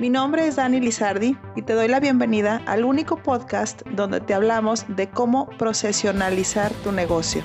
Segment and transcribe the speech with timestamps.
[0.00, 4.32] Mi nombre es Dani Lizardi y te doy la bienvenida al único podcast donde te
[4.32, 7.42] hablamos de cómo procesionalizar tu negocio.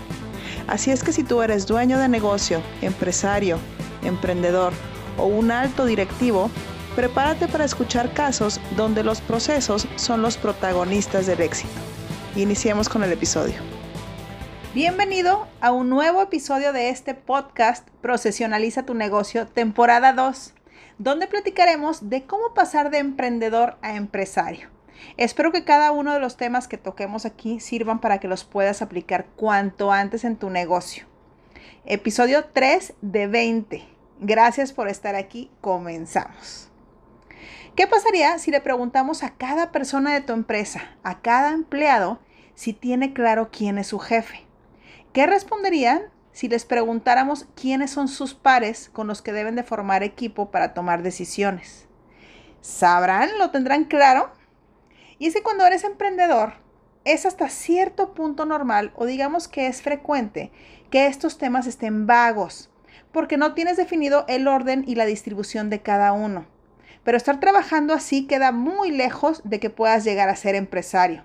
[0.66, 3.60] Así es que si tú eres dueño de negocio, empresario,
[4.04, 4.72] emprendedor
[5.18, 6.50] o un alto directivo,
[6.96, 11.74] prepárate para escuchar casos donde los procesos son los protagonistas del éxito.
[12.38, 13.56] Iniciemos con el episodio.
[14.74, 20.55] Bienvenido a un nuevo episodio de este podcast Procesionaliza tu negocio, temporada 2,
[20.98, 24.70] donde platicaremos de cómo pasar de emprendedor a empresario.
[25.18, 28.82] Espero que cada uno de los temas que toquemos aquí sirvan para que los puedas
[28.82, 31.06] aplicar cuanto antes en tu negocio.
[31.86, 33.88] Episodio 3 de 20.
[34.20, 35.52] Gracias por estar aquí.
[35.62, 36.70] Comenzamos.
[37.76, 42.20] ¿Qué pasaría si le preguntamos a cada persona de tu empresa, a cada empleado,
[42.56, 44.46] si tiene claro quién es su jefe?
[45.12, 46.04] ¿Qué responderían
[46.36, 50.74] si les preguntáramos quiénes son sus pares con los que deben de formar equipo para
[50.74, 51.88] tomar decisiones?
[52.60, 53.30] ¿Sabrán?
[53.38, 54.34] ¿Lo tendrán claro?
[55.18, 56.56] Y es que cuando eres emprendedor,
[57.06, 60.52] es hasta cierto punto normal o digamos que es frecuente
[60.90, 62.70] que estos temas estén vagos,
[63.14, 66.48] porque no tienes definido el orden y la distribución de cada uno.
[67.06, 71.24] Pero estar trabajando así queda muy lejos de que puedas llegar a ser empresario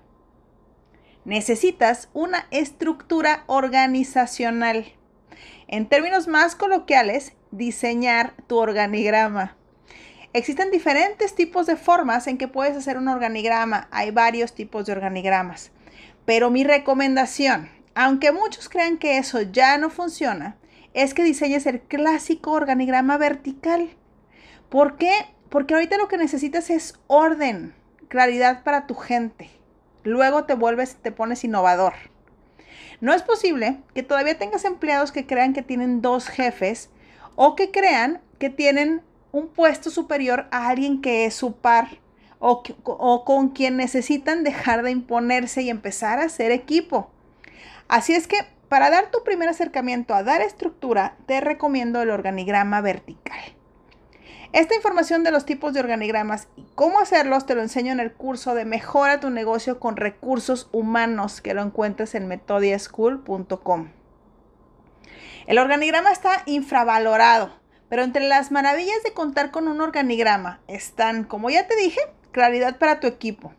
[1.24, 4.92] necesitas una estructura organizacional.
[5.72, 9.56] En términos más coloquiales, diseñar tu organigrama.
[10.32, 13.86] Existen diferentes tipos de formas en que puedes hacer un organigrama.
[13.92, 15.70] Hay varios tipos de organigramas.
[16.24, 20.56] Pero mi recomendación, aunque muchos crean que eso ya no funciona,
[20.92, 23.90] es que diseñes el clásico organigrama vertical.
[24.70, 25.12] ¿Por qué?
[25.50, 27.74] Porque ahorita lo que necesitas es orden,
[28.08, 29.50] claridad para tu gente
[30.04, 31.94] luego te vuelves, te pones innovador.
[33.00, 36.90] No es posible que todavía tengas empleados que crean que tienen dos jefes
[37.34, 41.98] o que crean que tienen un puesto superior a alguien que es su par
[42.38, 47.10] o, o con quien necesitan dejar de imponerse y empezar a hacer equipo.
[47.88, 48.36] Así es que
[48.68, 53.40] para dar tu primer acercamiento a dar estructura, te recomiendo el organigrama vertical.
[54.52, 58.12] Esta información de los tipos de organigramas y cómo hacerlos te lo enseño en el
[58.12, 63.90] curso de Mejora tu negocio con recursos humanos que lo encuentras en metodiaschool.com.
[65.46, 67.52] El organigrama está infravalorado,
[67.88, 72.00] pero entre las maravillas de contar con un organigrama están, como ya te dije,
[72.32, 73.54] claridad para tu equipo.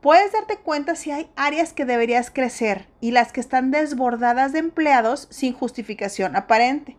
[0.00, 4.60] Puedes darte cuenta si hay áreas que deberías crecer y las que están desbordadas de
[4.60, 6.96] empleados sin justificación aparente.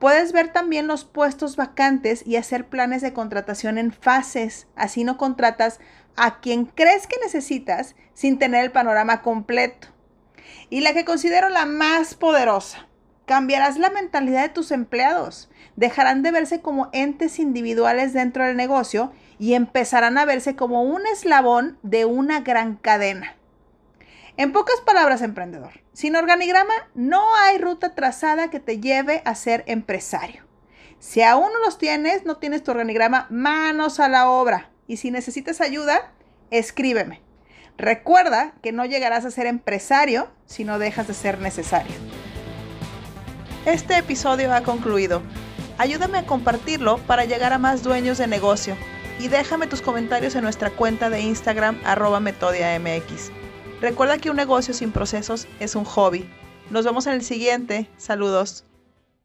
[0.00, 4.66] Puedes ver también los puestos vacantes y hacer planes de contratación en fases.
[4.74, 5.78] Así no contratas
[6.16, 9.88] a quien crees que necesitas sin tener el panorama completo.
[10.70, 12.88] Y la que considero la más poderosa.
[13.26, 15.50] Cambiarás la mentalidad de tus empleados.
[15.76, 21.06] Dejarán de verse como entes individuales dentro del negocio y empezarán a verse como un
[21.06, 23.36] eslabón de una gran cadena.
[24.36, 29.64] En pocas palabras, emprendedor, sin organigrama no hay ruta trazada que te lleve a ser
[29.66, 30.44] empresario.
[30.98, 34.70] Si aún no los tienes, no tienes tu organigrama, manos a la obra.
[34.86, 36.12] Y si necesitas ayuda,
[36.50, 37.22] escríbeme.
[37.78, 41.94] Recuerda que no llegarás a ser empresario si no dejas de ser necesario.
[43.64, 45.22] Este episodio ha concluido.
[45.78, 48.76] Ayúdame a compartirlo para llegar a más dueños de negocio
[49.18, 53.30] y déjame tus comentarios en nuestra cuenta de Instagram arroba metodiamx.
[53.80, 56.28] Recuerda que un negocio sin procesos es un hobby.
[56.70, 57.88] Nos vemos en el siguiente.
[57.96, 58.64] Saludos.